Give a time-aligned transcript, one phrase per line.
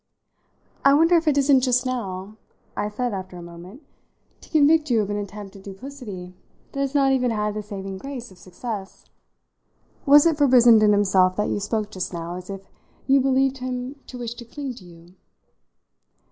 [0.83, 2.35] "I wonder if it isn't just now,"
[2.75, 3.83] I said after a moment,
[4.41, 6.33] "to convict you of an attempt at duplicity
[6.71, 9.05] that has not even had the saving grace of success!
[10.07, 12.61] Was it for Brissenden himself that you spoke just now as if
[13.05, 15.13] you believed him to wish to cling to you?"